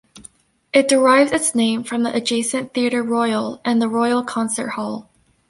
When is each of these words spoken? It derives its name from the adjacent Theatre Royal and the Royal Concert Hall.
It 0.73 0.87
derives 0.87 1.31
its 1.31 1.53
name 1.53 1.83
from 1.83 2.01
the 2.01 2.11
adjacent 2.11 2.73
Theatre 2.73 3.03
Royal 3.03 3.61
and 3.63 3.79
the 3.79 3.87
Royal 3.87 4.23
Concert 4.23 4.69
Hall. 4.69 5.11